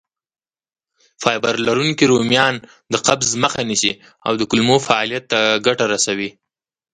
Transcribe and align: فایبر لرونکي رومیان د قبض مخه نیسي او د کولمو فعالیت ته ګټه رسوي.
فایبر 1.21 1.55
لرونکي 1.67 2.05
رومیان 2.11 2.55
د 2.91 2.95
قبض 3.07 3.29
مخه 3.43 3.61
نیسي 3.69 3.93
او 4.25 4.33
د 4.39 4.41
کولمو 4.49 4.77
فعالیت 4.87 5.23
ته 5.31 5.39
ګټه 5.65 5.85
رسوي. 5.93 6.29